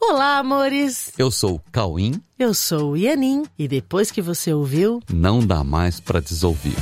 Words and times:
Olá, 0.00 0.38
amores! 0.38 1.12
Eu 1.18 1.30
sou 1.30 1.56
o 1.56 1.60
Cauim. 1.70 2.20
Eu 2.38 2.54
sou 2.54 2.92
o 2.92 2.96
Ianin. 2.96 3.44
E 3.58 3.68
depois 3.68 4.10
que 4.10 4.22
você 4.22 4.52
ouviu, 4.52 5.00
Não 5.12 5.40
dá 5.44 5.62
mais 5.62 6.00
pra 6.00 6.20
desouvir. 6.20 6.74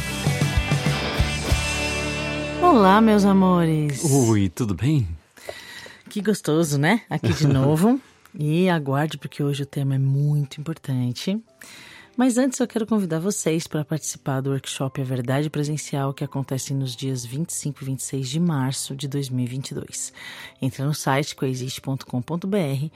olá, 2.62 3.00
meus 3.00 3.24
amores! 3.24 4.02
Ui, 4.04 4.48
tudo 4.48 4.74
bem? 4.74 5.06
Que 6.08 6.20
gostoso, 6.22 6.78
né? 6.78 7.02
Aqui 7.10 7.32
de 7.32 7.46
novo. 7.48 8.00
e 8.38 8.68
aguarde, 8.68 9.19
porque 9.19 9.42
hoje 9.42 9.62
o 9.62 9.66
tema 9.66 9.94
é 9.96 9.98
muito 9.98 10.60
importante. 10.60 11.38
Mas 12.19 12.37
antes 12.37 12.58
eu 12.58 12.66
quero 12.66 12.85
convidar 12.85 13.21
vocês 13.21 13.69
para 13.69 13.84
participar 13.84 14.40
do 14.40 14.51
workshop 14.51 15.01
A 15.01 15.04
Verdade 15.04 15.48
Presencial 15.48 16.12
que 16.12 16.24
acontece 16.24 16.74
nos 16.74 16.96
dias 16.96 17.24
25 17.24 17.80
e 17.80 17.87
26 17.87 18.28
de 18.28 18.41
março 18.41 18.96
de 18.96 19.06
2022. 19.06 20.12
Entra 20.60 20.84
no 20.84 20.92
site 20.92 21.37
coexiste.com.br 21.37 22.91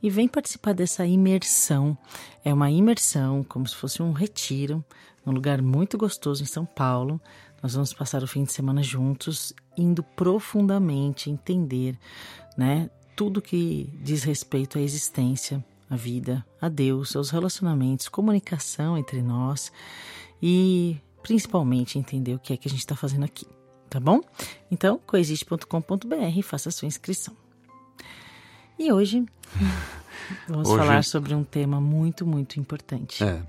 e 0.00 0.08
vem 0.08 0.28
participar 0.28 0.74
dessa 0.74 1.04
imersão. 1.04 1.98
É 2.44 2.54
uma 2.54 2.70
imersão, 2.70 3.42
como 3.42 3.66
se 3.66 3.74
fosse 3.74 4.00
um 4.00 4.12
retiro, 4.12 4.84
num 5.26 5.32
lugar 5.32 5.60
muito 5.60 5.98
gostoso 5.98 6.44
em 6.44 6.46
São 6.46 6.64
Paulo. 6.64 7.20
Nós 7.60 7.74
vamos 7.74 7.92
passar 7.92 8.22
o 8.22 8.28
fim 8.28 8.44
de 8.44 8.52
semana 8.52 8.80
juntos, 8.80 9.52
indo 9.76 10.04
profundamente 10.04 11.28
entender, 11.28 11.98
né, 12.56 12.88
tudo 13.16 13.42
que 13.42 13.92
diz 14.00 14.22
respeito 14.22 14.78
à 14.78 14.80
existência, 14.80 15.64
à 15.90 15.96
vida, 15.96 16.44
a 16.60 16.68
Deus, 16.68 17.14
aos 17.16 17.30
relacionamentos, 17.30 18.08
comunicação 18.08 18.96
entre 18.98 19.22
nós 19.22 19.72
e 20.42 20.96
principalmente 21.22 21.98
entender 21.98 22.34
o 22.34 22.38
que 22.38 22.52
é 22.52 22.56
que 22.56 22.68
a 22.68 22.70
gente 22.70 22.80
está 22.80 22.94
fazendo 22.96 23.24
aqui, 23.24 23.46
tá 23.90 23.98
bom? 23.98 24.20
Então, 24.70 25.00
coexiste.com.br, 25.06 26.42
faça 26.42 26.68
a 26.68 26.72
sua 26.72 26.86
inscrição. 26.86 27.34
E 28.78 28.92
hoje 28.92 29.24
vamos 30.48 30.68
Hoje- 30.68 30.78
falar 30.78 31.04
sobre 31.04 31.34
um 31.34 31.42
tema 31.44 31.80
muito, 31.80 32.26
muito 32.26 32.60
importante 32.60 33.24
É. 33.24 33.42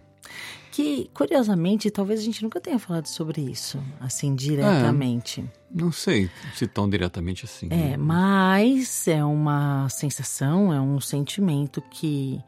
que 0.71 1.09
curiosamente 1.13 1.89
talvez 1.89 2.19
a 2.19 2.23
gente 2.23 2.43
nunca 2.43 2.61
tenha 2.61 2.77
falado 2.79 3.07
sobre 3.07 3.41
isso 3.41 3.81
assim 3.99 4.35
diretamente 4.35 5.43
Não 5.71 5.91
sei 5.91 6.29
se 6.55 6.67
tão 6.67 6.89
diretamente 6.89 7.45
assim. 7.45 7.67
é, 7.71 7.75
né? 7.91 7.97
mas 7.97 9.07
é 9.07 9.23
uma 9.23 9.87
sensação 9.89 10.71
é 10.73 10.79
um 10.79 10.99
sentimento 10.99 11.81
que 11.91 12.41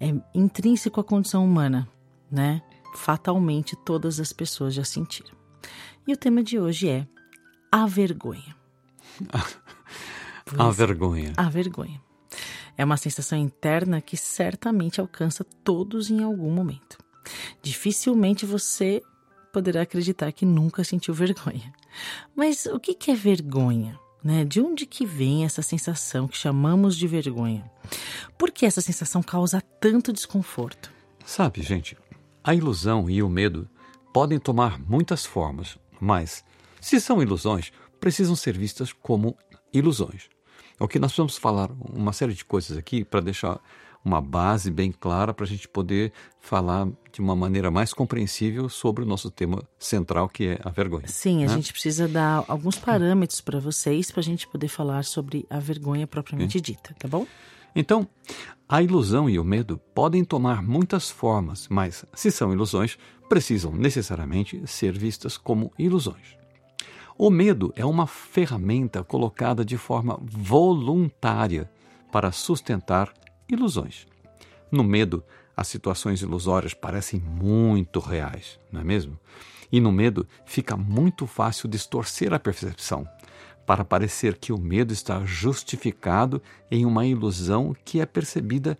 é 0.00 0.12
intrínseco 0.34 1.00
à 1.00 1.04
condição 1.04 1.44
humana 1.44 1.88
né 2.30 2.62
fatalmente 2.96 3.76
todas 3.84 4.18
as 4.20 4.32
pessoas 4.32 4.72
já 4.74 4.84
sentiram 4.84 5.30
e 6.06 6.12
o 6.12 6.16
tema 6.16 6.42
de 6.42 6.58
hoje 6.58 6.88
é 6.88 7.06
a 7.70 7.86
vergonha 7.86 8.54
A 10.58 10.70
vergonha. 10.70 11.32
a 11.36 11.48
vergonha 11.48 12.00
é 12.76 12.84
uma 12.84 12.96
sensação 12.96 13.38
interna 13.38 14.00
que 14.00 14.16
certamente 14.16 15.00
alcança 15.00 15.44
todos 15.62 16.10
em 16.10 16.22
algum 16.22 16.50
momento. 16.50 16.98
Dificilmente 17.62 18.46
você 18.46 19.02
poderá 19.52 19.82
acreditar 19.82 20.32
que 20.32 20.44
nunca 20.44 20.82
sentiu 20.82 21.14
vergonha. 21.14 21.72
Mas 22.34 22.66
o 22.66 22.80
que 22.80 22.94
que 22.94 23.10
é 23.10 23.14
vergonha? 23.14 23.98
Né? 24.22 24.44
De 24.44 24.60
onde 24.60 24.86
que 24.86 25.04
vem 25.06 25.44
essa 25.44 25.62
sensação 25.62 26.26
que 26.26 26.36
chamamos 26.36 26.96
de 26.96 27.06
vergonha? 27.06 27.70
Por 28.36 28.50
que 28.50 28.66
essa 28.66 28.80
sensação 28.80 29.22
causa 29.22 29.60
tanto 29.80 30.12
desconforto? 30.12 30.90
Sabe, 31.24 31.62
gente, 31.62 31.96
a 32.42 32.54
ilusão 32.54 33.08
e 33.08 33.22
o 33.22 33.28
medo 33.28 33.68
podem 34.12 34.38
tomar 34.38 34.78
muitas 34.78 35.24
formas, 35.24 35.78
mas, 36.00 36.44
se 36.80 37.00
são 37.00 37.22
ilusões, 37.22 37.72
precisam 38.00 38.36
ser 38.36 38.56
vistas 38.56 38.92
como 38.92 39.36
ilusões. 39.72 40.28
Ok, 40.78 41.00
nós 41.00 41.16
vamos 41.16 41.36
falar 41.36 41.70
uma 41.92 42.12
série 42.12 42.34
de 42.34 42.44
coisas 42.44 42.76
aqui 42.76 43.04
para 43.04 43.20
deixar 43.20 43.60
uma 44.04 44.20
base 44.20 44.70
bem 44.70 44.92
clara 44.92 45.32
para 45.32 45.44
a 45.44 45.48
gente 45.48 45.66
poder 45.66 46.12
falar 46.38 46.88
de 47.10 47.20
uma 47.20 47.34
maneira 47.34 47.70
mais 47.70 47.94
compreensível 47.94 48.68
sobre 48.68 49.02
o 49.02 49.06
nosso 49.06 49.30
tema 49.30 49.66
central, 49.78 50.28
que 50.28 50.48
é 50.48 50.60
a 50.62 50.70
vergonha. 50.70 51.08
Sim, 51.08 51.44
a 51.44 51.48
né? 51.48 51.54
gente 51.54 51.72
precisa 51.72 52.06
dar 52.06 52.44
alguns 52.46 52.78
parâmetros 52.78 53.40
para 53.40 53.58
vocês 53.58 54.10
para 54.10 54.20
a 54.20 54.24
gente 54.24 54.46
poder 54.46 54.68
falar 54.68 55.04
sobre 55.04 55.46
a 55.48 55.58
vergonha 55.58 56.06
propriamente 56.06 56.60
dita, 56.60 56.94
tá 56.98 57.08
bom? 57.08 57.26
Então, 57.74 58.06
a 58.68 58.82
ilusão 58.82 59.28
e 59.28 59.38
o 59.38 59.44
medo 59.44 59.80
podem 59.94 60.24
tomar 60.24 60.62
muitas 60.62 61.10
formas, 61.10 61.66
mas, 61.68 62.04
se 62.14 62.30
são 62.30 62.52
ilusões, 62.52 62.96
precisam 63.28 63.72
necessariamente 63.72 64.62
ser 64.66 64.96
vistas 64.96 65.36
como 65.36 65.72
ilusões. 65.78 66.36
O 67.16 67.30
medo 67.30 67.72
é 67.76 67.84
uma 67.84 68.06
ferramenta 68.06 69.02
colocada 69.02 69.64
de 69.64 69.76
forma 69.76 70.18
voluntária 70.20 71.70
para 72.10 72.32
sustentar 72.32 73.12
ilusões. 73.48 74.06
No 74.70 74.82
medo, 74.82 75.22
as 75.56 75.68
situações 75.68 76.22
ilusórias 76.22 76.74
parecem 76.74 77.20
muito 77.20 78.00
reais, 78.00 78.58
não 78.72 78.80
é 78.80 78.84
mesmo? 78.84 79.18
E 79.70 79.80
no 79.80 79.92
medo 79.92 80.26
fica 80.44 80.76
muito 80.76 81.26
fácil 81.26 81.68
distorcer 81.68 82.32
a 82.32 82.38
percepção, 82.38 83.08
para 83.66 83.84
parecer 83.84 84.36
que 84.36 84.52
o 84.52 84.58
medo 84.58 84.92
está 84.92 85.24
justificado 85.24 86.42
em 86.70 86.84
uma 86.84 87.06
ilusão 87.06 87.74
que 87.84 88.00
é 88.00 88.06
percebida 88.06 88.78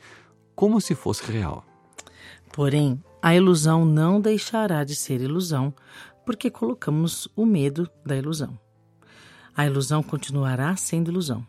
como 0.55 0.81
se 0.81 0.95
fosse 0.95 1.31
real. 1.31 1.65
Porém, 2.53 3.03
a 3.23 3.35
ilusão 3.35 3.85
não 3.85 4.21
deixará 4.21 4.85
de 4.85 4.95
ser 4.95 5.21
ilusão 5.21 5.75
porque 6.25 6.51
colocamos 6.51 7.29
o 7.35 7.45
medo 7.45 7.89
da 8.05 8.17
ilusão. 8.17 8.59
A 9.57 9.67
ilusão 9.67 10.03
continuará 10.03 10.77
sendo 10.77 11.11
ilusão. 11.11 11.47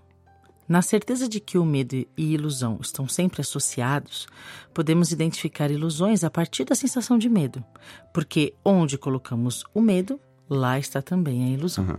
Na 0.67 0.81
certeza 0.81 1.29
de 1.29 1.39
que 1.39 1.57
o 1.57 1.65
medo 1.65 1.95
e 1.95 2.07
ilusão 2.17 2.79
estão 2.81 3.07
sempre 3.07 3.41
associados, 3.41 4.27
podemos 4.73 5.11
identificar 5.11 5.69
ilusões 5.69 6.23
a 6.23 6.29
partir 6.29 6.65
da 6.65 6.73
sensação 6.73 7.17
de 7.17 7.29
medo, 7.29 7.63
porque 8.11 8.53
onde 8.63 8.97
colocamos 8.97 9.63
o 9.73 9.81
medo, 9.81 10.19
lá 10.49 10.79
está 10.79 11.01
também 11.01 11.43
a 11.45 11.49
ilusão. 11.49 11.85
Uhum. 11.85 11.97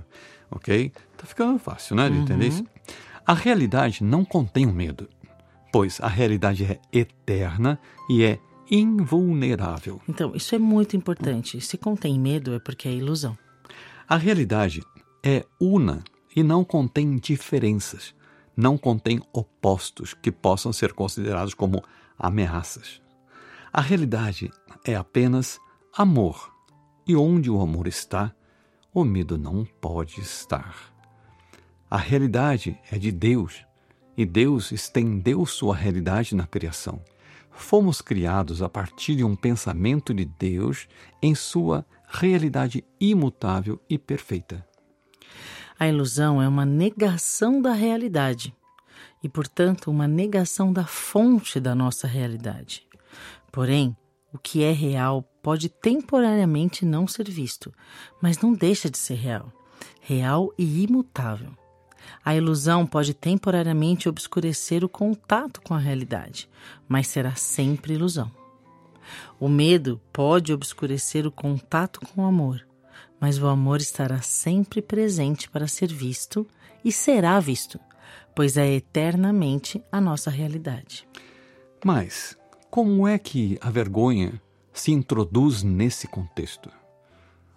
Ok? 0.50 0.92
Tá 1.16 1.26
ficando 1.26 1.58
fácil, 1.58 1.94
né, 1.96 2.10
de 2.10 2.16
entender 2.16 2.48
isso? 2.48 2.64
A 3.24 3.34
realidade 3.34 4.02
não 4.02 4.24
contém 4.24 4.66
o 4.66 4.72
medo, 4.72 5.08
pois 5.72 6.00
a 6.00 6.08
realidade 6.08 6.64
é 6.64 6.80
eterna 6.92 7.78
e 8.08 8.24
é 8.24 8.38
invulnerável. 8.70 10.00
Então, 10.08 10.34
isso 10.34 10.54
é 10.54 10.58
muito 10.58 10.96
importante. 10.96 11.60
Se 11.60 11.78
contém 11.78 12.18
medo, 12.18 12.54
é 12.54 12.58
porque 12.58 12.88
é 12.88 12.92
ilusão. 12.92 13.36
A 14.08 14.16
realidade 14.16 14.82
é 15.24 15.44
una 15.60 16.02
e 16.34 16.42
não 16.42 16.64
contém 16.64 17.16
diferenças, 17.16 18.14
não 18.56 18.78
contém 18.78 19.20
opostos 19.32 20.14
que 20.14 20.32
possam 20.32 20.72
ser 20.72 20.92
considerados 20.92 21.52
como 21.52 21.84
ameaças. 22.18 23.02
A 23.72 23.80
realidade 23.80 24.50
é 24.84 24.94
apenas 24.94 25.60
amor, 25.96 26.52
e 27.06 27.14
onde 27.14 27.50
o 27.50 27.60
amor 27.60 27.86
está, 27.86 28.34
o 28.92 29.04
medo 29.04 29.36
não 29.36 29.64
pode 29.64 30.20
estar. 30.20 30.74
A 31.90 31.98
realidade 31.98 32.80
é 32.90 32.98
de 32.98 33.12
Deus, 33.12 33.64
e 34.16 34.24
Deus 34.24 34.72
estendeu 34.72 35.44
sua 35.44 35.76
realidade 35.76 36.34
na 36.34 36.46
criação. 36.46 37.02
Fomos 37.50 38.00
criados 38.00 38.62
a 38.62 38.68
partir 38.68 39.16
de 39.16 39.24
um 39.24 39.36
pensamento 39.36 40.14
de 40.14 40.24
Deus 40.24 40.88
em 41.22 41.34
sua 41.34 41.84
realidade 42.08 42.84
imutável 42.98 43.80
e 43.88 43.98
perfeita. 43.98 44.66
A 45.78 45.86
ilusão 45.86 46.40
é 46.40 46.48
uma 46.48 46.64
negação 46.64 47.60
da 47.60 47.72
realidade 47.72 48.54
e, 49.22 49.28
portanto, 49.28 49.90
uma 49.90 50.08
negação 50.08 50.72
da 50.72 50.86
fonte 50.86 51.60
da 51.60 51.74
nossa 51.74 52.06
realidade. 52.06 52.86
Porém, 53.52 53.94
o 54.32 54.38
que 54.38 54.62
é 54.62 54.72
real 54.72 55.22
pode 55.42 55.68
temporariamente 55.68 56.84
não 56.84 57.06
ser 57.06 57.30
visto, 57.30 57.72
mas 58.22 58.38
não 58.38 58.54
deixa 58.54 58.90
de 58.90 58.96
ser 58.96 59.14
real, 59.14 59.52
real 60.00 60.52
e 60.58 60.82
imutável. 60.84 61.52
A 62.24 62.34
ilusão 62.34 62.86
pode 62.86 63.12
temporariamente 63.12 64.08
obscurecer 64.08 64.82
o 64.82 64.88
contato 64.88 65.60
com 65.60 65.74
a 65.74 65.78
realidade, 65.78 66.48
mas 66.88 67.06
será 67.08 67.34
sempre 67.34 67.94
ilusão. 67.94 68.30
O 69.38 69.48
medo 69.48 70.00
pode 70.12 70.52
obscurecer 70.52 71.26
o 71.26 71.30
contato 71.30 72.00
com 72.00 72.22
o 72.22 72.26
amor, 72.26 72.65
mas 73.20 73.38
o 73.38 73.46
amor 73.46 73.80
estará 73.80 74.20
sempre 74.20 74.82
presente 74.82 75.48
para 75.48 75.66
ser 75.66 75.92
visto 75.92 76.46
e 76.84 76.92
será 76.92 77.40
visto, 77.40 77.80
pois 78.34 78.56
é 78.56 78.74
eternamente 78.74 79.82
a 79.90 80.00
nossa 80.00 80.30
realidade. 80.30 81.06
Mas 81.84 82.36
como 82.70 83.06
é 83.06 83.18
que 83.18 83.58
a 83.60 83.70
vergonha 83.70 84.40
se 84.72 84.92
introduz 84.92 85.62
nesse 85.62 86.06
contexto? 86.06 86.70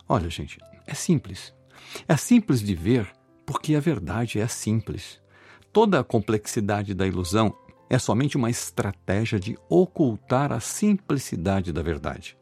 Olha, 0.08 0.30
gente, 0.30 0.58
é 0.88 0.94
simples. 0.94 1.54
É 2.08 2.16
simples 2.16 2.62
de 2.62 2.74
ver 2.74 3.08
porque 3.46 3.76
a 3.76 3.80
verdade 3.80 4.40
é 4.40 4.48
simples. 4.48 5.20
Toda 5.74 6.00
a 6.00 6.04
complexidade 6.04 6.94
da 6.94 7.06
ilusão 7.06 7.54
é 7.90 7.98
somente 7.98 8.38
uma 8.38 8.50
estratégia 8.50 9.40
de 9.40 9.58
ocultar 9.68 10.52
a 10.52 10.60
simplicidade 10.60 11.74
da 11.74 11.82
verdade. 11.82 12.38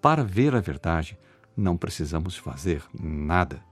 Para 0.00 0.24
ver 0.24 0.54
a 0.54 0.60
verdade, 0.60 1.18
não 1.60 1.76
precisamos 1.76 2.36
fazer 2.36 2.82
nada. 2.98 3.62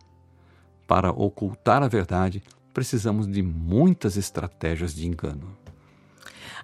Para 0.87 1.11
ocultar 1.11 1.83
a 1.83 1.89
verdade, 1.89 2.43
precisamos 2.73 3.27
de 3.27 3.43
muitas 3.43 4.17
estratégias 4.17 4.95
de 4.95 5.07
engano. 5.07 5.57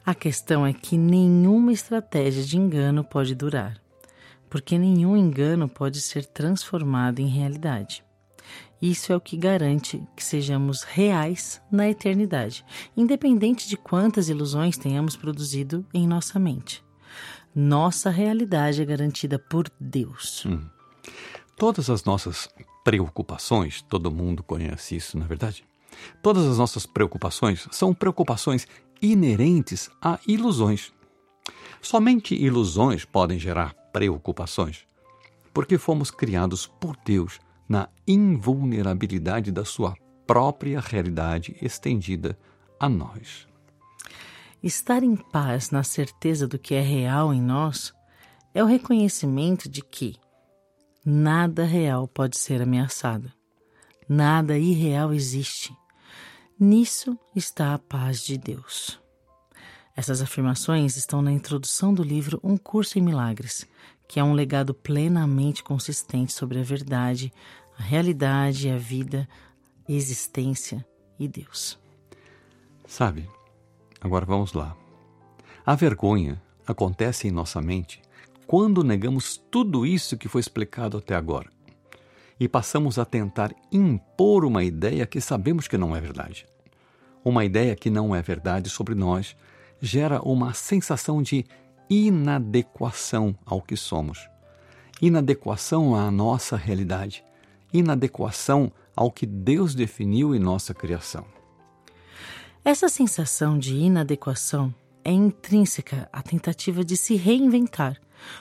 A 0.04 0.14
questão 0.14 0.66
é 0.66 0.72
que 0.72 0.98
nenhuma 0.98 1.72
estratégia 1.72 2.42
de 2.44 2.58
engano 2.58 3.02
pode 3.02 3.34
durar, 3.34 3.80
porque 4.50 4.78
nenhum 4.78 5.16
engano 5.16 5.68
pode 5.68 6.00
ser 6.00 6.26
transformado 6.26 7.20
em 7.20 7.26
realidade. 7.26 8.04
Isso 8.80 9.12
é 9.12 9.16
o 9.16 9.20
que 9.20 9.36
garante 9.36 10.06
que 10.14 10.22
sejamos 10.22 10.82
reais 10.82 11.60
na 11.72 11.88
eternidade, 11.88 12.64
independente 12.94 13.66
de 13.66 13.78
quantas 13.78 14.28
ilusões 14.28 14.76
tenhamos 14.76 15.16
produzido 15.16 15.86
em 15.94 16.06
nossa 16.06 16.38
mente. 16.38 16.84
Nossa 17.54 18.10
realidade 18.10 18.82
é 18.82 18.84
garantida 18.84 19.38
por 19.38 19.70
Deus. 19.80 20.44
Hum. 20.44 20.73
Todas 21.56 21.88
as 21.88 22.04
nossas 22.04 22.48
preocupações, 22.84 23.82
todo 23.82 24.10
mundo 24.10 24.42
conhece 24.42 24.96
isso, 24.96 25.18
na 25.18 25.24
é 25.24 25.28
verdade? 25.28 25.64
Todas 26.22 26.44
as 26.46 26.58
nossas 26.58 26.86
preocupações 26.86 27.68
são 27.70 27.94
preocupações 27.94 28.66
inerentes 29.00 29.90
a 30.02 30.18
ilusões. 30.26 30.92
Somente 31.80 32.34
ilusões 32.34 33.04
podem 33.04 33.38
gerar 33.38 33.74
preocupações, 33.92 34.84
porque 35.52 35.78
fomos 35.78 36.10
criados 36.10 36.66
por 36.66 36.96
Deus 37.04 37.38
na 37.68 37.88
invulnerabilidade 38.06 39.52
da 39.52 39.64
sua 39.64 39.94
própria 40.26 40.80
realidade 40.80 41.56
estendida 41.60 42.38
a 42.80 42.88
nós. 42.88 43.46
Estar 44.62 45.02
em 45.02 45.14
paz 45.14 45.70
na 45.70 45.82
certeza 45.82 46.48
do 46.48 46.58
que 46.58 46.74
é 46.74 46.80
real 46.80 47.32
em 47.32 47.40
nós 47.40 47.92
é 48.54 48.62
o 48.62 48.66
reconhecimento 48.66 49.68
de 49.68 49.82
que 49.82 50.16
nada 51.04 51.64
real 51.64 52.08
pode 52.08 52.38
ser 52.38 52.62
ameaçado, 52.62 53.30
nada 54.08 54.58
irreal 54.58 55.12
existe 55.12 55.76
Nisso 56.58 57.18
está 57.34 57.74
a 57.74 57.78
paz 57.80 58.22
de 58.22 58.38
Deus. 58.38 59.00
Essas 59.96 60.22
afirmações 60.22 60.96
estão 60.96 61.20
na 61.20 61.32
introdução 61.32 61.92
do 61.92 62.00
livro 62.00 62.38
Um 62.44 62.56
Curso 62.56 62.96
em 62.96 63.02
Milagres, 63.02 63.66
que 64.06 64.20
é 64.20 64.24
um 64.24 64.32
legado 64.32 64.72
plenamente 64.72 65.64
consistente 65.64 66.32
sobre 66.32 66.60
a 66.60 66.62
verdade, 66.62 67.32
a 67.76 67.82
realidade, 67.82 68.70
a 68.70 68.78
vida, 68.78 69.28
a 69.88 69.90
existência 69.90 70.86
e 71.18 71.26
Deus. 71.26 71.76
Sabe, 72.86 73.28
agora 74.00 74.24
vamos 74.24 74.52
lá. 74.52 74.76
A 75.66 75.74
vergonha 75.74 76.40
acontece 76.64 77.26
em 77.26 77.32
nossa 77.32 77.60
mente 77.60 78.00
quando 78.46 78.84
negamos 78.84 79.36
tudo 79.50 79.86
isso 79.86 80.16
que 80.16 80.28
foi 80.28 80.40
explicado 80.40 80.98
até 80.98 81.14
agora 81.14 81.54
e 82.38 82.48
passamos 82.48 82.98
a 82.98 83.04
tentar 83.04 83.54
impor 83.70 84.44
uma 84.44 84.64
ideia 84.64 85.06
que 85.06 85.20
sabemos 85.20 85.68
que 85.68 85.78
não 85.78 85.94
é 85.94 86.00
verdade. 86.00 86.46
Uma 87.24 87.44
ideia 87.44 87.74
que 87.76 87.88
não 87.88 88.14
é 88.14 88.20
verdade 88.20 88.68
sobre 88.68 88.94
nós 88.94 89.36
gera 89.80 90.20
uma 90.20 90.52
sensação 90.52 91.22
de 91.22 91.44
inadequação 91.88 93.36
ao 93.44 93.62
que 93.62 93.76
somos, 93.76 94.28
inadequação 95.00 95.94
à 95.94 96.10
nossa 96.10 96.56
realidade, 96.56 97.24
inadequação 97.72 98.72
ao 98.96 99.10
que 99.10 99.26
Deus 99.26 99.74
definiu 99.74 100.34
em 100.34 100.38
nossa 100.38 100.74
criação. 100.74 101.24
Essa 102.64 102.88
sensação 102.88 103.58
de 103.58 103.74
inadequação 103.74 104.74
é 105.04 105.12
intrínseca 105.12 106.08
à 106.12 106.22
tentativa 106.22 106.82
de 106.82 106.96
se 106.96 107.14
reinventar 107.14 108.00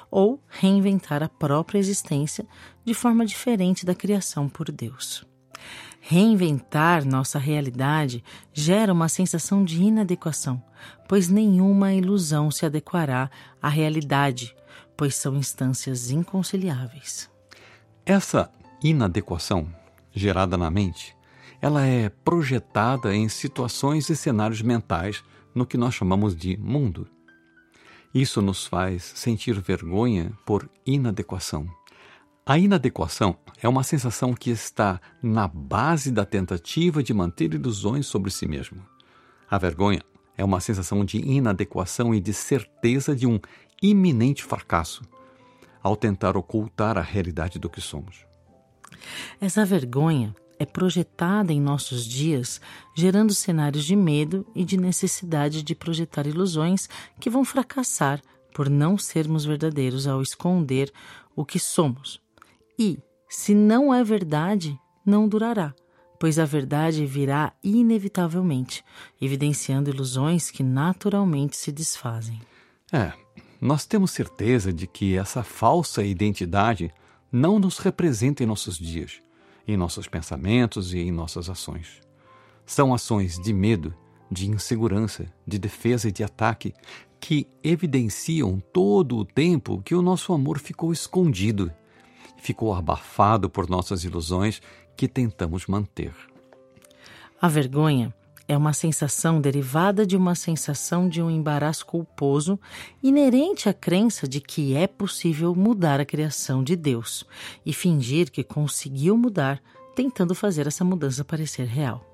ou 0.09 0.41
reinventar 0.47 1.23
a 1.23 1.29
própria 1.29 1.79
existência 1.79 2.45
de 2.85 2.93
forma 2.93 3.25
diferente 3.25 3.85
da 3.85 3.95
criação 3.95 4.49
por 4.49 4.71
Deus. 4.71 5.25
Reinventar 5.99 7.05
nossa 7.05 7.39
realidade 7.39 8.23
gera 8.51 8.91
uma 8.91 9.07
sensação 9.07 9.63
de 9.63 9.81
inadequação, 9.81 10.61
pois 11.07 11.29
nenhuma 11.29 11.93
ilusão 11.93 12.51
se 12.51 12.65
adequará 12.65 13.31
à 13.61 13.69
realidade, 13.69 14.53
pois 14.97 15.15
são 15.15 15.37
instâncias 15.37 16.11
inconciliáveis. 16.11 17.29
Essa 18.05 18.51
inadequação 18.83 19.73
gerada 20.11 20.57
na 20.57 20.69
mente, 20.69 21.15
ela 21.61 21.85
é 21.85 22.09
projetada 22.09 23.15
em 23.15 23.29
situações 23.29 24.09
e 24.09 24.15
cenários 24.15 24.61
mentais 24.61 25.23
no 25.55 25.65
que 25.65 25.77
nós 25.77 25.93
chamamos 25.93 26.35
de 26.35 26.57
mundo. 26.57 27.07
Isso 28.13 28.41
nos 28.41 28.67
faz 28.67 29.03
sentir 29.15 29.59
vergonha 29.59 30.31
por 30.45 30.69
inadequação. 30.85 31.67
A 32.45 32.59
inadequação 32.59 33.37
é 33.61 33.67
uma 33.67 33.83
sensação 33.83 34.33
que 34.33 34.51
está 34.51 35.01
na 35.21 35.47
base 35.47 36.11
da 36.11 36.23
tentativa 36.23 37.01
de 37.01 37.13
manter 37.13 37.53
ilusões 37.53 38.05
sobre 38.05 38.29
si 38.29 38.45
mesmo. 38.45 38.85
A 39.49 39.57
vergonha 39.57 40.03
é 40.37 40.43
uma 40.43 40.59
sensação 40.59 41.03
de 41.03 41.17
inadequação 41.17 42.13
e 42.13 42.19
de 42.19 42.33
certeza 42.33 43.15
de 43.15 43.25
um 43.25 43.39
iminente 43.81 44.43
fracasso 44.43 45.01
ao 45.81 45.95
tentar 45.95 46.37
ocultar 46.37 46.97
a 46.97 47.01
realidade 47.01 47.57
do 47.57 47.69
que 47.69 47.81
somos. 47.81 48.25
Essa 49.41 49.65
vergonha 49.65 50.35
é 50.59 50.65
projetada 50.65 51.51
em 51.51 51.59
nossos 51.59 52.05
dias, 52.05 52.61
gerando 52.95 53.33
cenários 53.33 53.85
de 53.85 53.95
medo 53.95 54.45
e 54.55 54.63
de 54.63 54.77
necessidade 54.77 55.63
de 55.63 55.75
projetar 55.75 56.27
ilusões 56.27 56.87
que 57.19 57.29
vão 57.29 57.43
fracassar 57.43 58.21
por 58.53 58.69
não 58.69 58.97
sermos 58.97 59.45
verdadeiros 59.45 60.07
ao 60.07 60.21
esconder 60.21 60.91
o 61.35 61.43
que 61.43 61.59
somos. 61.59 62.21
E, 62.77 62.99
se 63.27 63.55
não 63.55 63.93
é 63.93 64.03
verdade, 64.03 64.79
não 65.05 65.27
durará, 65.27 65.73
pois 66.19 66.37
a 66.37 66.45
verdade 66.45 67.05
virá 67.05 67.51
inevitavelmente, 67.63 68.83
evidenciando 69.19 69.89
ilusões 69.89 70.51
que 70.51 70.63
naturalmente 70.63 71.57
se 71.57 71.71
desfazem. 71.71 72.39
É, 72.91 73.11
nós 73.59 73.85
temos 73.85 74.11
certeza 74.11 74.71
de 74.71 74.85
que 74.85 75.17
essa 75.17 75.43
falsa 75.43 76.03
identidade 76.03 76.93
não 77.31 77.57
nos 77.57 77.79
representa 77.79 78.43
em 78.43 78.45
nossos 78.45 78.77
dias 78.77 79.23
em 79.67 79.77
nossos 79.77 80.07
pensamentos 80.07 80.93
e 80.93 80.99
em 80.99 81.11
nossas 81.11 81.49
ações. 81.49 82.01
São 82.65 82.93
ações 82.93 83.39
de 83.39 83.53
medo, 83.53 83.93
de 84.31 84.49
insegurança, 84.49 85.25
de 85.45 85.59
defesa 85.59 86.09
e 86.09 86.11
de 86.11 86.23
ataque 86.23 86.73
que 87.19 87.47
evidenciam 87.63 88.61
todo 88.73 89.17
o 89.17 89.25
tempo 89.25 89.81
que 89.81 89.95
o 89.95 90.01
nosso 90.01 90.33
amor 90.33 90.59
ficou 90.59 90.91
escondido, 90.91 91.71
ficou 92.37 92.73
abafado 92.73 93.49
por 93.49 93.69
nossas 93.69 94.03
ilusões 94.03 94.61
que 94.97 95.07
tentamos 95.07 95.65
manter. 95.67 96.13
A 97.41 97.47
vergonha 97.47 98.13
é 98.47 98.57
uma 98.57 98.73
sensação 98.73 99.39
derivada 99.39 100.05
de 100.05 100.17
uma 100.17 100.35
sensação 100.35 101.07
de 101.07 101.21
um 101.21 101.29
embaraço 101.29 101.85
culposo 101.85 102.59
inerente 103.01 103.69
à 103.69 103.73
crença 103.73 104.27
de 104.27 104.41
que 104.41 104.75
é 104.75 104.85
possível 104.85 105.55
mudar 105.55 105.99
a 105.99 106.05
criação 106.05 106.63
de 106.63 106.75
Deus 106.75 107.25
e 107.65 107.71
fingir 107.71 108.29
que 108.31 108.43
conseguiu 108.43 109.17
mudar, 109.17 109.61
tentando 109.95 110.35
fazer 110.35 110.67
essa 110.67 110.83
mudança 110.83 111.23
parecer 111.23 111.65
real. 111.65 112.05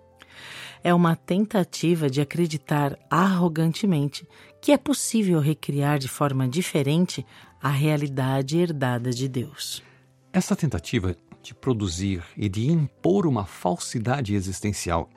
É 0.84 0.94
uma 0.94 1.16
tentativa 1.16 2.10
de 2.10 2.22
acreditar 2.22 2.98
arrogantemente 3.10 4.28
que 4.62 4.72
é 4.72 4.78
possível 4.78 5.40
recriar 5.40 6.00
de 6.00 6.08
forma 6.08 6.48
diferente 6.48 7.26
a 7.62 7.70
realidade 7.70 8.58
herdada 8.58 9.10
de 9.10 9.28
Deus. 9.28 9.84
Essa 10.32 10.56
tentativa 10.56 11.16
de 11.42 11.54
produzir 11.54 12.24
e 12.38 12.48
de 12.48 12.70
impor 12.70 13.26
uma 13.26 13.46
falsidade 13.46 14.36
existencial 14.36 15.10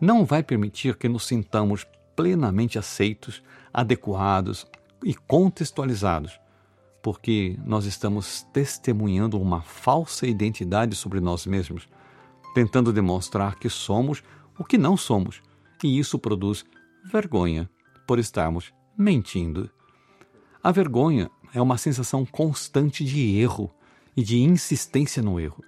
não 0.00 0.24
vai 0.24 0.42
permitir 0.42 0.96
que 0.96 1.08
nos 1.08 1.26
sintamos 1.26 1.86
plenamente 2.16 2.78
aceitos, 2.78 3.42
adequados 3.72 4.66
e 5.04 5.14
contextualizados, 5.14 6.38
porque 7.02 7.58
nós 7.64 7.84
estamos 7.84 8.42
testemunhando 8.52 9.40
uma 9.40 9.62
falsa 9.62 10.26
identidade 10.26 10.94
sobre 10.94 11.20
nós 11.20 11.46
mesmos, 11.46 11.88
tentando 12.54 12.92
demonstrar 12.92 13.56
que 13.56 13.68
somos 13.68 14.22
o 14.58 14.64
que 14.64 14.76
não 14.76 14.96
somos, 14.96 15.40
e 15.82 15.98
isso 15.98 16.18
produz 16.18 16.64
vergonha 17.04 17.68
por 18.06 18.18
estarmos 18.18 18.72
mentindo. 18.96 19.70
A 20.62 20.70
vergonha 20.70 21.30
é 21.54 21.60
uma 21.60 21.78
sensação 21.78 22.26
constante 22.26 23.04
de 23.04 23.38
erro 23.38 23.70
e 24.16 24.22
de 24.22 24.38
insistência 24.38 25.22
no 25.22 25.40
erro. 25.40 25.64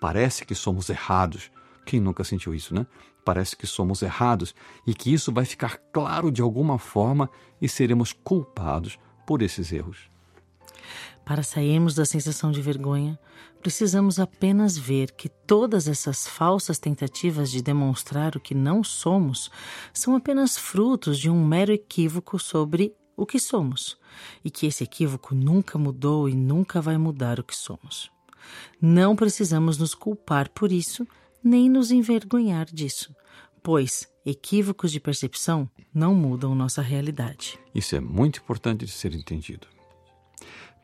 Parece 0.00 0.44
que 0.44 0.54
somos 0.54 0.88
errados. 0.88 1.50
Quem 1.84 2.00
nunca 2.00 2.24
sentiu 2.24 2.54
isso, 2.54 2.74
né? 2.74 2.86
Parece 3.24 3.56
que 3.56 3.66
somos 3.66 4.02
errados 4.02 4.54
e 4.86 4.94
que 4.94 5.12
isso 5.12 5.32
vai 5.32 5.44
ficar 5.44 5.78
claro 5.92 6.30
de 6.30 6.42
alguma 6.42 6.78
forma 6.78 7.30
e 7.60 7.68
seremos 7.68 8.12
culpados 8.12 8.98
por 9.26 9.42
esses 9.42 9.72
erros. 9.72 10.10
Para 11.24 11.42
sairmos 11.42 11.94
da 11.94 12.04
sensação 12.04 12.52
de 12.52 12.60
vergonha, 12.60 13.18
precisamos 13.62 14.20
apenas 14.20 14.76
ver 14.76 15.12
que 15.12 15.28
todas 15.28 15.88
essas 15.88 16.28
falsas 16.28 16.78
tentativas 16.78 17.50
de 17.50 17.62
demonstrar 17.62 18.36
o 18.36 18.40
que 18.40 18.54
não 18.54 18.84
somos 18.84 19.50
são 19.92 20.14
apenas 20.14 20.58
frutos 20.58 21.18
de 21.18 21.30
um 21.30 21.42
mero 21.42 21.72
equívoco 21.72 22.38
sobre 22.38 22.94
o 23.16 23.24
que 23.24 23.38
somos, 23.38 23.96
e 24.44 24.50
que 24.50 24.66
esse 24.66 24.84
equívoco 24.84 25.34
nunca 25.34 25.78
mudou 25.78 26.28
e 26.28 26.34
nunca 26.34 26.80
vai 26.80 26.98
mudar 26.98 27.40
o 27.40 27.44
que 27.44 27.56
somos. 27.56 28.10
Não 28.80 29.16
precisamos 29.16 29.78
nos 29.78 29.94
culpar 29.94 30.50
por 30.50 30.70
isso 30.70 31.06
nem 31.44 31.68
nos 31.68 31.90
envergonhar 31.90 32.64
disso, 32.66 33.14
pois 33.62 34.08
equívocos 34.24 34.90
de 34.90 34.98
percepção 34.98 35.68
não 35.92 36.14
mudam 36.14 36.54
nossa 36.54 36.80
realidade. 36.80 37.58
Isso 37.74 37.94
é 37.94 38.00
muito 38.00 38.40
importante 38.40 38.86
de 38.86 38.90
ser 38.90 39.14
entendido. 39.14 39.66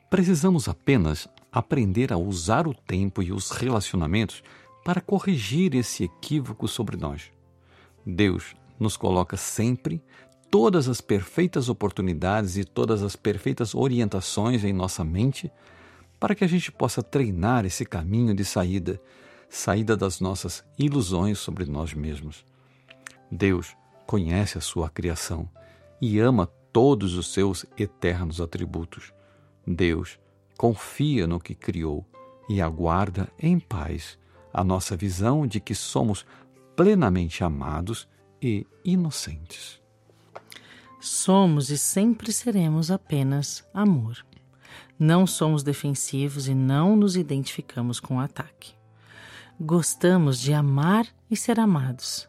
Precisamos 0.09 0.67
apenas 0.67 1.27
aprender 1.51 2.13
a 2.13 2.17
usar 2.17 2.67
o 2.67 2.73
tempo 2.73 3.23
e 3.23 3.31
os 3.31 3.49
relacionamentos 3.49 4.43
para 4.85 5.01
corrigir 5.01 5.75
esse 5.75 6.03
equívoco 6.03 6.67
sobre 6.67 6.97
nós. 6.97 7.31
Deus 8.05 8.55
nos 8.79 8.97
coloca 8.97 9.37
sempre 9.37 10.01
todas 10.49 10.89
as 10.89 10.99
perfeitas 10.99 11.69
oportunidades 11.69 12.57
e 12.57 12.65
todas 12.65 13.03
as 13.03 13.15
perfeitas 13.15 13.73
orientações 13.73 14.63
em 14.63 14.73
nossa 14.73 15.03
mente 15.03 15.51
para 16.19 16.35
que 16.35 16.43
a 16.43 16.47
gente 16.47 16.71
possa 16.71 17.01
treinar 17.01 17.65
esse 17.65 17.85
caminho 17.85 18.35
de 18.35 18.45
saída, 18.45 19.01
saída 19.51 19.97
das 19.97 20.21
nossas 20.21 20.63
ilusões 20.79 21.37
sobre 21.37 21.65
nós 21.65 21.93
mesmos. 21.93 22.45
Deus 23.29 23.75
conhece 24.07 24.57
a 24.57 24.61
sua 24.61 24.89
criação 24.89 25.47
e 26.01 26.19
ama 26.19 26.47
todos 26.71 27.15
os 27.15 27.33
seus 27.33 27.65
eternos 27.77 28.39
atributos. 28.39 29.13
Deus 29.67 30.17
confia 30.57 31.27
no 31.27 31.37
que 31.37 31.53
criou 31.53 32.05
e 32.47 32.61
aguarda 32.61 33.29
em 33.37 33.59
paz 33.59 34.17
a 34.53 34.63
nossa 34.63 34.95
visão 34.95 35.45
de 35.45 35.59
que 35.59 35.75
somos 35.75 36.25
plenamente 36.73 37.43
amados 37.43 38.07
e 38.41 38.65
inocentes. 38.85 39.81
Somos 41.01 41.69
e 41.69 41.77
sempre 41.77 42.31
seremos 42.31 42.89
apenas 42.89 43.67
amor. 43.73 44.25
Não 44.97 45.27
somos 45.27 45.61
defensivos 45.61 46.47
e 46.47 46.55
não 46.55 46.95
nos 46.95 47.17
identificamos 47.17 47.99
com 47.99 48.15
o 48.15 48.19
ataque. 48.19 48.80
Gostamos 49.63 50.39
de 50.39 50.53
amar 50.53 51.05
e 51.29 51.37
ser 51.37 51.59
amados. 51.59 52.27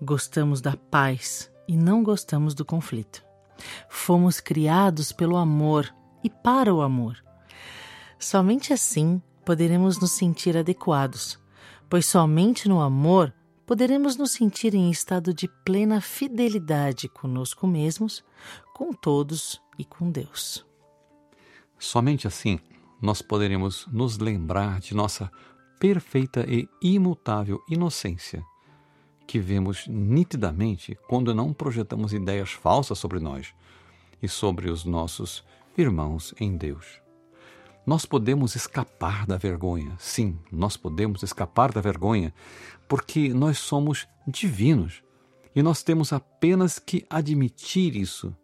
Gostamos 0.00 0.62
da 0.62 0.78
paz 0.78 1.52
e 1.68 1.76
não 1.76 2.02
gostamos 2.02 2.54
do 2.54 2.64
conflito. 2.64 3.22
Fomos 3.90 4.40
criados 4.40 5.12
pelo 5.12 5.36
amor 5.36 5.94
e 6.24 6.30
para 6.30 6.72
o 6.72 6.80
amor. 6.80 7.22
Somente 8.18 8.72
assim 8.72 9.20
poderemos 9.44 10.00
nos 10.00 10.12
sentir 10.12 10.56
adequados, 10.56 11.38
pois 11.86 12.06
somente 12.06 12.66
no 12.66 12.80
amor 12.80 13.30
poderemos 13.66 14.16
nos 14.16 14.30
sentir 14.30 14.74
em 14.74 14.90
estado 14.90 15.34
de 15.34 15.48
plena 15.66 16.00
fidelidade 16.00 17.10
conosco 17.10 17.66
mesmos, 17.66 18.24
com 18.72 18.90
todos 18.94 19.60
e 19.78 19.84
com 19.84 20.10
Deus. 20.10 20.64
Somente 21.78 22.26
assim 22.26 22.58
nós 23.02 23.20
poderemos 23.20 23.86
nos 23.92 24.16
lembrar 24.16 24.80
de 24.80 24.94
nossa 24.94 25.30
perfeita 25.80 26.44
e 26.46 26.68
imutável 26.82 27.64
inocência 27.66 28.44
que 29.26 29.38
vemos 29.38 29.86
nitidamente 29.86 30.98
quando 31.08 31.34
não 31.34 31.54
projetamos 31.54 32.12
ideias 32.12 32.52
falsas 32.52 32.98
sobre 32.98 33.18
nós 33.18 33.54
e 34.22 34.28
sobre 34.28 34.68
os 34.68 34.84
nossos 34.84 35.42
irmãos 35.78 36.34
em 36.38 36.54
Deus. 36.54 37.00
Nós 37.86 38.04
podemos 38.04 38.54
escapar 38.54 39.24
da 39.26 39.38
vergonha, 39.38 39.94
sim, 39.98 40.38
nós 40.52 40.76
podemos 40.76 41.22
escapar 41.22 41.72
da 41.72 41.80
vergonha, 41.80 42.34
porque 42.86 43.32
nós 43.32 43.58
somos 43.58 44.06
divinos 44.26 45.02
e 45.54 45.62
nós 45.62 45.82
temos 45.82 46.12
apenas 46.12 46.78
que 46.78 47.06
admitir 47.08 47.96
isso. 47.96 48.36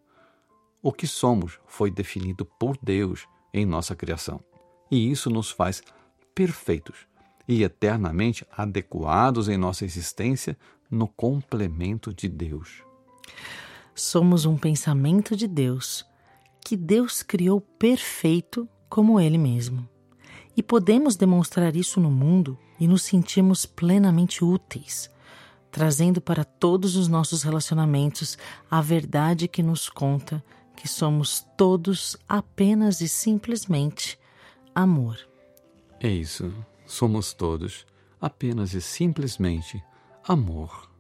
O 0.81 0.91
que 0.91 1.07
somos 1.07 1.59
foi 1.67 1.91
definido 1.91 2.47
por 2.47 2.79
Deus 2.81 3.27
em 3.53 3.67
nossa 3.67 3.95
criação, 3.95 4.41
e 4.91 5.11
isso 5.11 5.29
nos 5.29 5.51
faz 5.51 5.83
perfeitos 6.35 7.07
e 7.49 7.63
eternamente 7.63 8.47
adequados 8.57 9.49
em 9.49 9.57
nossa 9.57 9.85
existência 9.85 10.57
no 10.91 11.07
complemento 11.07 12.13
de 12.13 12.29
Deus. 12.29 12.83
Somos 13.95 14.45
um 14.45 14.57
pensamento 14.57 15.37
de 15.37 15.47
Deus, 15.47 16.05
que 16.65 16.77
Deus 16.77 17.23
criou 17.23 17.61
perfeito 17.61 18.69
como 18.89 19.21
Ele 19.21 19.39
mesmo. 19.39 19.89
E 20.57 20.63
podemos 20.63 21.17
demonstrar 21.17 21.77
isso 21.77 22.01
no 22.01 22.11
mundo 22.11 22.59
e 22.79 22.87
nos 22.87 23.03
sentirmos 23.03 23.67
plenamente 23.67 24.45
úteis, 24.45 25.11
trazendo 25.71 26.21
para 26.21 26.45
todos 26.45 26.97
os 26.97 27.09
nossos 27.09 27.43
relacionamentos 27.43 28.39
a 28.71 28.81
verdade 28.81 29.49
que 29.49 29.63
nos 29.63 29.89
conta 29.89 30.43
que 30.77 30.87
somos 30.87 31.45
todos 31.57 32.17
apenas 32.29 33.01
e 33.01 33.09
simplesmente 33.09 34.19
amor. 34.75 35.19
É 36.01 36.09
isso, 36.09 36.53
somos 36.87 37.33
todos 37.33 37.87
apenas 38.21 38.73
e 38.75 38.81
simplesmente 38.81 39.83
amor. 40.27 40.91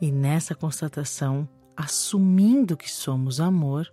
E 0.00 0.10
nessa 0.10 0.54
constatação, 0.54 1.48
assumindo 1.76 2.76
que 2.76 2.90
somos 2.90 3.40
amor, 3.40 3.92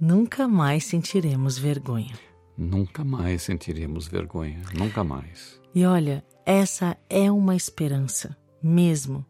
nunca 0.00 0.46
mais 0.46 0.84
sentiremos 0.84 1.58
vergonha. 1.58 2.18
Nunca 2.56 3.04
mais 3.04 3.42
sentiremos 3.42 4.08
vergonha, 4.08 4.62
nunca 4.74 5.04
mais. 5.04 5.60
E 5.74 5.84
olha, 5.84 6.24
essa 6.44 6.96
é 7.08 7.30
uma 7.30 7.54
esperança, 7.54 8.36
mesmo. 8.62 9.24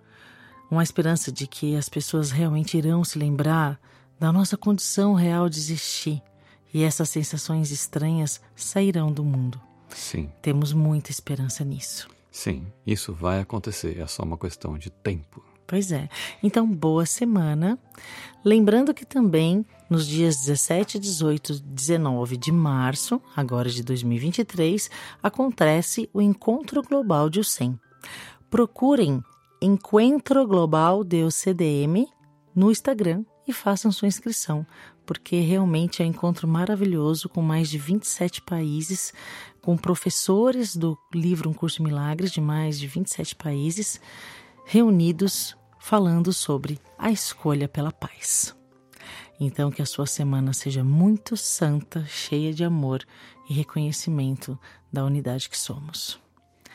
Uma 0.71 0.83
esperança 0.83 1.33
de 1.33 1.47
que 1.47 1.77
as 1.77 1.89
pessoas 1.89 2.31
realmente 2.31 2.77
irão 2.77 3.03
se 3.03 3.19
lembrar 3.19 3.81
da 4.19 4.33
nossa 4.33 4.57
condição 4.57 5.15
real 5.15 5.49
de 5.49 5.59
existir 5.59 6.23
e 6.73 6.83
essas 6.83 7.09
sensações 7.09 7.71
estranhas 7.71 8.41
sairão 8.55 9.11
do 9.13 9.25
mundo. 9.25 9.61
Sim. 9.91 10.31
Temos 10.43 10.73
muita 10.73 11.11
esperança 11.11 11.65
nisso. 11.65 12.09
Sim, 12.31 12.67
isso 12.87 13.13
vai 13.13 13.41
acontecer, 13.41 13.99
é 13.99 14.07
só 14.07 14.23
uma 14.23 14.37
questão 14.37 14.77
de 14.77 14.91
tempo. 14.91 15.43
Pois 15.67 15.91
é. 15.91 16.09
Então, 16.43 16.67
boa 16.67 17.05
semana. 17.05 17.79
Lembrando 18.45 18.95
que 18.95 19.05
também 19.05 19.67
nos 19.91 20.07
dias 20.07 20.37
17, 20.37 20.99
18 20.99 21.61
19 21.61 22.37
de 22.37 22.53
março, 22.53 23.21
agora 23.35 23.69
de 23.69 23.83
2023, 23.83 24.91
acontece 25.23 26.09
o 26.13 26.21
Encontro 26.21 26.83
Global 26.83 27.29
de 27.29 27.41
UCEM. 27.41 27.79
Procurem 28.49 29.23
Encontro 29.61 30.47
Global 30.47 31.03
de 31.03 31.25
UCDM 31.25 32.07
no 32.55 32.71
Instagram 32.71 33.25
e 33.47 33.53
façam 33.53 33.91
sua 33.91 34.09
inscrição, 34.09 34.67
porque 35.05 35.41
realmente 35.41 36.03
é 36.03 36.05
um 36.05 36.09
encontro 36.09 36.49
maravilhoso 36.49 37.29
com 37.29 37.41
mais 37.41 37.71
de 37.71 37.79
27 37.79 38.43
países, 38.43 39.13
com 39.67 39.77
professores 39.77 40.77
do 40.77 40.97
livro 41.13 41.51
Um 41.51 41.53
Curso 41.53 41.79
de 41.79 41.83
Milagres 41.83 42.31
de 42.31 42.41
mais 42.41 42.79
de 42.79 42.87
27 42.87 43.35
países, 43.35 44.01
reunidos 44.65 45.57
falando 45.81 46.33
sobre 46.33 46.79
a 46.97 47.11
escolha 47.11 47.67
pela 47.67 47.91
paz. 47.91 48.55
Então, 49.41 49.73
que 49.73 49.83
a 49.83 49.87
sua 49.87 50.07
semana 50.07 50.53
seja 50.53 50.85
muito 50.85 51.37
santa, 51.37 52.07
cheia 52.07 52.55
de 52.55 52.63
amor 52.63 53.05
e 53.51 53.55
reconhecimento 53.55 54.57
da 54.93 55.05
unidade 55.05 55.51
que 55.51 55.59
somos. 55.59 56.21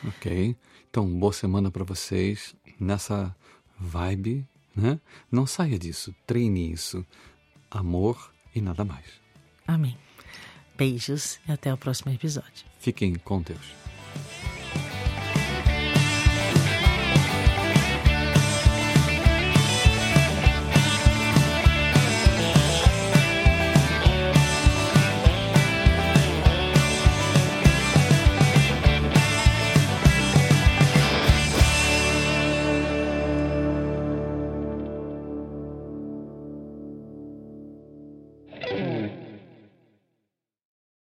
Ok. 0.06 0.54
Então, 0.90 1.08
boa 1.18 1.32
semana 1.32 1.70
para 1.70 1.84
vocês 1.84 2.54
nessa 2.78 3.34
vibe 3.80 4.46
né? 4.76 5.00
Não 5.30 5.46
saia 5.46 5.78
disso, 5.78 6.14
treine 6.26 6.70
isso. 6.70 7.06
Amor 7.70 8.32
e 8.54 8.60
nada 8.60 8.84
mais. 8.84 9.06
Amém. 9.66 9.96
Beijos 10.76 11.38
e 11.48 11.52
até 11.52 11.72
o 11.72 11.76
próximo 11.76 12.12
episódio. 12.12 12.64
Fiquem 12.78 13.14
com 13.14 13.40
Deus. 13.40 13.82